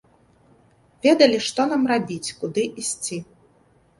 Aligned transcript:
Ведалі, 1.05 1.37
што 1.49 1.61
нам 1.73 1.83
рабіць, 1.93 2.33
куды 2.39 2.63
ісці. 2.85 3.21